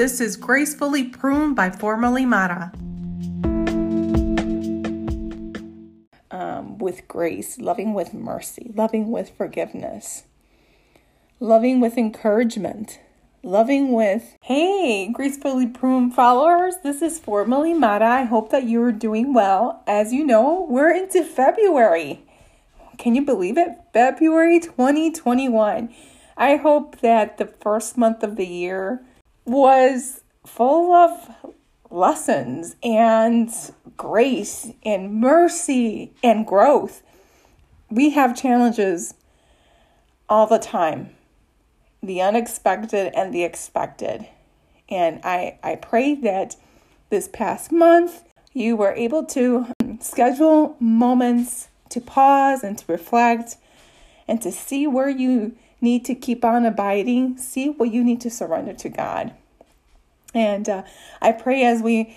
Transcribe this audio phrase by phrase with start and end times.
[0.00, 2.72] This is Gracefully Pruned by Formerly Mara.
[6.30, 10.24] Um, with grace, loving with mercy, loving with forgiveness,
[11.38, 12.98] loving with encouragement,
[13.42, 18.08] loving with, hey, Gracefully Pruned followers, this is Formerly Mara.
[18.08, 19.82] I hope that you are doing well.
[19.86, 22.24] As you know, we're into February.
[22.96, 23.72] Can you believe it?
[23.92, 25.94] February 2021.
[26.38, 29.04] I hope that the first month of the year
[29.44, 31.30] was full of
[31.90, 33.50] lessons and
[33.96, 37.02] grace and mercy and growth.
[37.90, 39.14] We have challenges
[40.28, 41.10] all the time
[42.02, 44.26] the unexpected and the expected.
[44.88, 46.56] And I, I pray that
[47.10, 49.66] this past month you were able to
[50.00, 53.56] schedule moments to pause and to reflect
[54.30, 58.30] and to see where you need to keep on abiding, see what you need to
[58.30, 59.34] surrender to God.
[60.32, 60.84] And uh,
[61.20, 62.16] I pray as we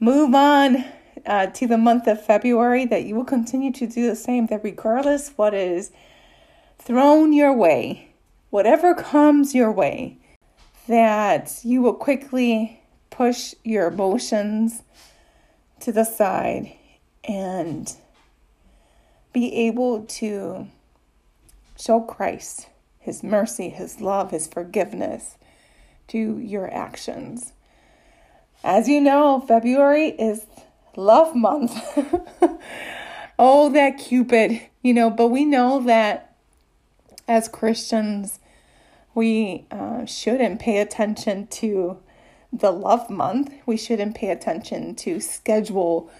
[0.00, 0.86] move on
[1.26, 4.64] uh, to the month of February that you will continue to do the same, that
[4.64, 5.92] regardless what is
[6.78, 8.08] thrown your way,
[8.48, 10.16] whatever comes your way,
[10.88, 14.82] that you will quickly push your emotions
[15.80, 16.72] to the side
[17.24, 17.96] and
[19.34, 20.66] be able to
[21.80, 25.36] show Christ, His mercy, His love, His forgiveness
[26.08, 27.52] to your actions.
[28.62, 30.46] As you know, February is
[30.96, 31.72] love month.
[33.38, 36.36] oh, that Cupid, you know, but we know that
[37.26, 38.40] as Christians,
[39.14, 41.98] we uh, shouldn't pay attention to
[42.52, 43.54] the love month.
[43.64, 46.10] We shouldn't pay attention to schedule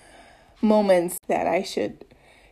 [0.62, 2.04] moments that I should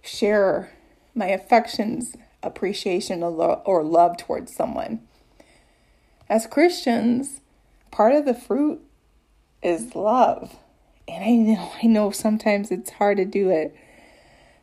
[0.02, 0.70] share
[1.14, 5.00] my affections, appreciation, or love towards someone.
[6.28, 7.40] As Christians,
[7.90, 8.80] part of the fruit
[9.62, 10.56] is love.
[11.06, 13.74] And I know, I know sometimes it's hard to do it.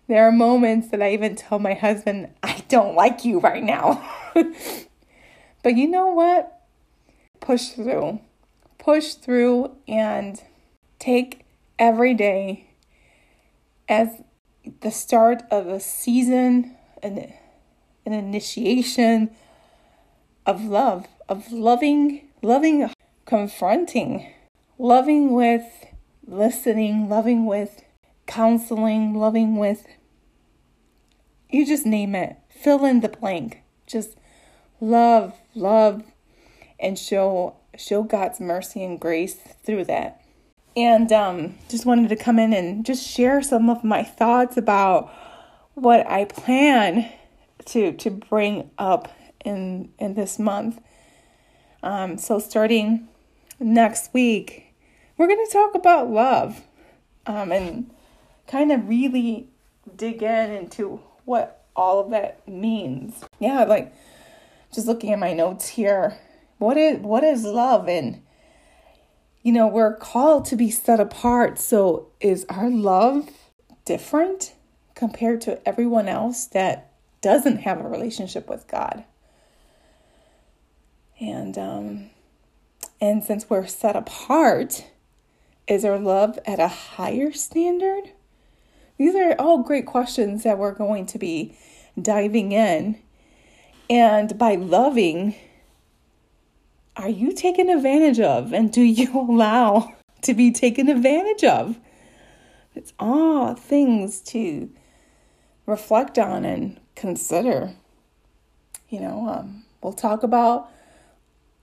[0.07, 4.07] There are moments that I even tell my husband, I don't like you right now.
[5.63, 6.61] but you know what?
[7.39, 8.19] Push through.
[8.77, 10.43] Push through and
[10.99, 11.45] take
[11.79, 12.67] every day
[13.89, 14.21] as
[14.81, 17.33] the start of a season, an,
[18.05, 19.31] an initiation
[20.45, 22.89] of love, of loving, loving,
[23.25, 24.31] confronting,
[24.77, 25.85] loving with
[26.27, 27.83] listening, loving with
[28.27, 29.85] counseling, loving with
[31.49, 32.37] you just name it.
[32.49, 33.61] Fill in the blank.
[33.87, 34.17] Just
[34.81, 36.03] love, love,
[36.79, 40.21] and show show God's mercy and grace through that.
[40.75, 45.13] And um, just wanted to come in and just share some of my thoughts about
[45.75, 47.09] what I plan
[47.65, 50.79] to to bring up in in this month.
[51.83, 53.07] Um, so starting
[53.59, 54.73] next week,
[55.17, 56.61] we're going to talk about love,
[57.25, 57.91] um, and
[58.47, 59.49] kind of really
[59.95, 63.23] dig in into what all of that means.
[63.39, 63.93] Yeah, like
[64.73, 66.17] just looking at my notes here,
[66.57, 68.21] what is what is love and
[69.45, 71.59] you know, we're called to be set apart.
[71.59, 73.29] So is our love
[73.85, 74.55] different
[74.95, 76.94] compared to everyone else that
[77.25, 79.03] doesn't have a relationship with God?
[81.19, 82.09] And um
[83.01, 84.85] and since we're set apart,
[85.67, 88.11] is our love at a higher standard?
[88.99, 91.57] These are all great questions that we're going to be
[91.99, 92.99] diving in.
[93.89, 95.33] And by loving,
[96.95, 98.53] are you taken advantage of?
[98.53, 101.79] And do you allow to be taken advantage of?
[102.75, 104.69] It's all things to
[105.65, 107.73] reflect on and consider.
[108.89, 110.69] You know, um, we'll talk about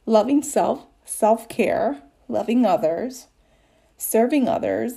[0.06, 3.28] loving self, self care, loving others,
[3.97, 4.94] serving others.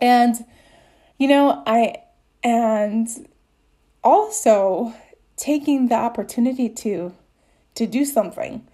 [0.00, 0.44] And,
[1.18, 1.96] you know, I,
[2.42, 3.08] and
[4.02, 4.94] also
[5.36, 7.14] taking the opportunity to
[7.74, 8.66] to do something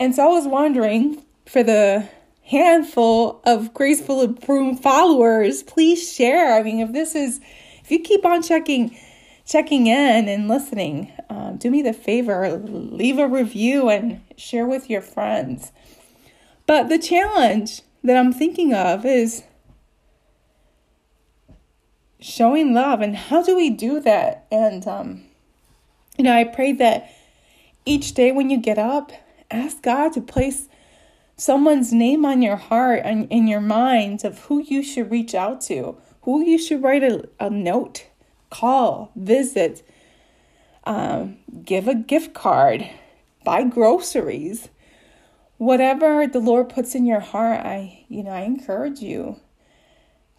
[0.00, 2.08] and so I was wondering for the
[2.44, 6.54] handful of Graceful Pruned followers, please share.
[6.54, 7.40] I mean, if this is,
[7.82, 8.96] if you keep on checking,
[9.48, 14.90] checking in and listening, um, do me the favor, leave a review and share with
[14.90, 15.72] your friends.
[16.66, 19.42] But the challenge that I'm thinking of is
[22.20, 24.46] showing love and how do we do that?
[24.52, 25.24] And, um,
[26.18, 27.10] you know, I pray that
[27.86, 29.12] each day when you get up,
[29.50, 30.68] ask God to place
[31.38, 35.62] someone's name on your heart and in your mind of who you should reach out
[35.62, 38.08] to, who you should write a, a note,
[38.50, 39.86] call, visit,
[40.84, 42.88] um, give a gift card,
[43.44, 44.68] buy groceries,
[45.58, 49.40] whatever the Lord puts in your heart, I, you know, I encourage you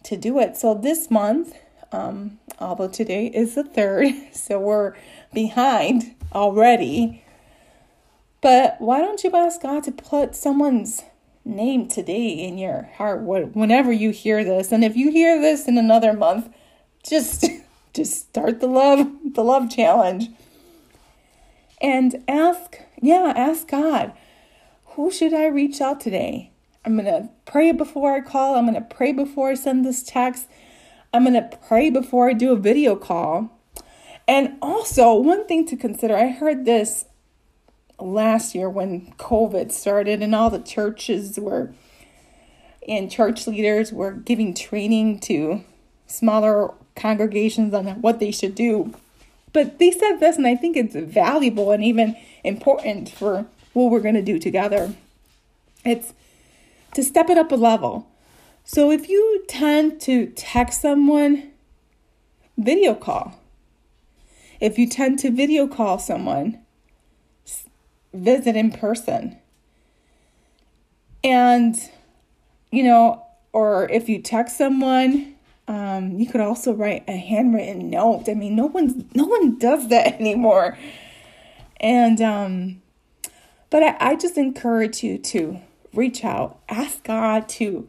[0.04, 0.56] to do it.
[0.56, 1.54] So this month,
[1.92, 4.94] um, although today is the third, so we're
[5.32, 7.24] behind already.
[8.40, 11.02] But why don't you ask God to put someone's
[11.44, 14.72] name today in your heart whenever you hear this?
[14.72, 16.48] And if you hear this in another month,
[17.06, 17.44] just
[17.92, 20.28] just start the love the love challenge.
[21.82, 24.12] And ask, yeah, ask God,
[24.84, 26.50] who should I reach out today?
[26.84, 28.54] I'm to pray before I call.
[28.54, 30.46] I'm to pray before I send this text.
[31.12, 33.58] I'm to pray before I do a video call.
[34.28, 37.06] And also, one thing to consider I heard this
[37.98, 41.74] last year when COVID started and all the churches were
[42.88, 45.64] and church leaders were giving training to
[46.06, 48.94] smaller congregations on what they should do.
[49.52, 54.00] But they said this, and I think it's valuable and even important for what we're
[54.00, 54.94] going to do together.
[55.84, 56.12] It's
[56.94, 58.08] to step it up a level.
[58.64, 61.50] So if you tend to text someone,
[62.56, 63.40] video call.
[64.60, 66.58] If you tend to video call someone,
[68.12, 69.38] visit in person.
[71.24, 71.76] And,
[72.70, 75.34] you know, or if you text someone,
[75.70, 78.24] um, you could also write a handwritten note.
[78.28, 80.76] I mean, no one's no one does that anymore.
[81.78, 82.82] And um,
[83.70, 85.60] but I, I just encourage you to
[85.94, 87.88] reach out, ask God to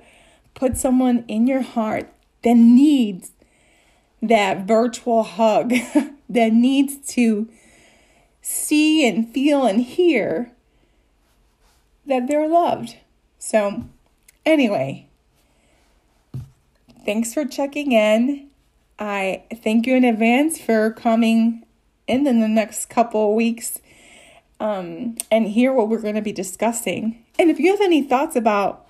[0.54, 2.14] put someone in your heart
[2.44, 3.32] that needs
[4.22, 5.74] that virtual hug
[6.30, 7.50] that needs to
[8.44, 10.52] see and feel and hear
[12.06, 12.98] that they're loved.
[13.40, 13.86] So,
[14.46, 15.08] anyway,
[17.06, 18.48] thanks for checking in.
[19.00, 21.64] I thank you in advance for coming
[22.08, 23.80] in in the next couple weeks
[24.60, 27.24] um, and hear what we're going to be discussing.
[27.40, 28.88] And if you have any thoughts about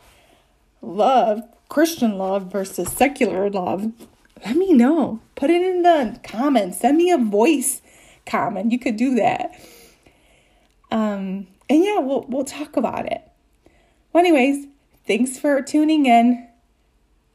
[0.82, 3.92] love, Christian love versus secular love,
[4.46, 5.22] let me know.
[5.36, 6.80] Put it in the comments.
[6.80, 7.82] Send me a voice
[8.26, 8.72] comment.
[8.72, 9.54] You could do that.
[10.92, 13.22] Um, and yeah, we'll we'll talk about it.
[14.12, 14.68] Well, anyways,
[15.08, 16.48] thanks for tuning in.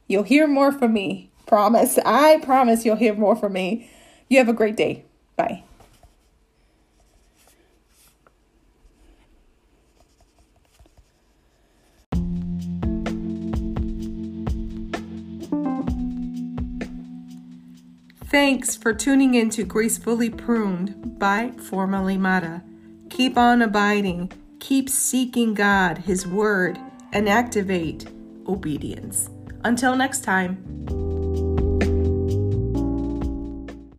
[0.06, 1.30] You'll hear more from me.
[1.46, 1.98] Promise.
[2.04, 3.90] I promise you'll hear more from me.
[4.28, 5.04] You have a great day.
[5.36, 5.62] Bye.
[18.28, 22.62] Thanks for tuning in to Gracefully Pruned by Formerly Mara.
[23.08, 26.78] Keep on abiding, keep seeking God, His Word,
[27.12, 28.06] and activate
[28.46, 29.30] obedience.
[29.66, 31.05] Until next time.